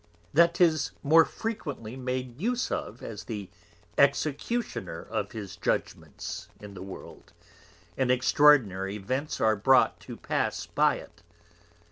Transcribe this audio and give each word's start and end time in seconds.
That 0.33 0.55
'tis 0.55 0.89
more 1.03 1.25
frequently 1.25 1.95
made 1.95 2.41
use 2.41 2.71
of 2.71 3.03
as 3.03 3.25
the 3.25 3.51
Executioner 3.99 4.99
of 5.03 5.33
his 5.33 5.55
Judgments 5.55 6.49
in 6.59 6.73
the 6.73 6.81
World, 6.81 7.33
and 7.95 8.09
extraordinary 8.09 8.95
Events 8.95 9.39
are 9.39 9.55
brought 9.55 9.99
to 9.99 10.17
pass 10.17 10.65
by 10.65 10.95
it. 10.95 11.21